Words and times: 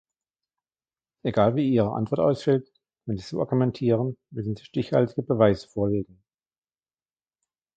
Egal, 1.23 1.55
wie 1.55 1.69
Ihre 1.75 1.91
Antwort 1.93 2.21
ausfällt, 2.21 2.73
wenn 3.05 3.19
Sie 3.19 3.23
so 3.27 3.39
argumentieren, 3.39 4.17
müssen 4.31 4.55
Sie 4.55 4.65
stichhaltige 4.65 5.21
Beweise 5.21 5.67
vorlegen. 5.67 6.23